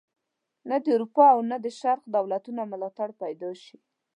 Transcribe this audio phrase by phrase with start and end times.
[0.69, 3.77] نه د اروپا او نه د شرق دولتونو ملاتړ پیدا شي.